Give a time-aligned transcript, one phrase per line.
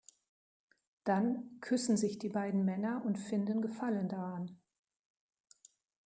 [1.03, 4.59] Dann küssen sich die beiden Männer und finden Gefallen daran.